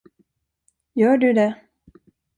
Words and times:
Gör 0.93 1.17
du 1.17 1.33
det? 1.33 1.55